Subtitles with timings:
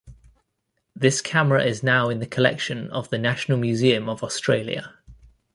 [0.95, 4.95] This camera is now in the collection of the National Museum of Australia.